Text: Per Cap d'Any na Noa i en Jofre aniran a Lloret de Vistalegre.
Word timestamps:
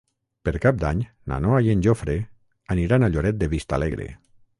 Per 0.47 0.51
Cap 0.61 0.77
d'Any 0.83 1.03
na 1.31 1.37
Noa 1.45 1.59
i 1.67 1.69
en 1.73 1.83
Jofre 1.87 2.15
aniran 2.77 3.05
a 3.05 3.11
Lloret 3.17 3.39
de 3.45 3.51
Vistalegre. 3.53 4.09